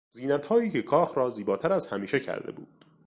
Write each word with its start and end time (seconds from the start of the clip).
زینتهایی 0.09 0.69
که 0.71 0.81
کاخ 0.81 1.17
را 1.17 1.29
زیباتر 1.29 1.73
از 1.73 1.87
همیشه 1.87 2.19
کرده 2.19 2.51
بود 2.51 2.85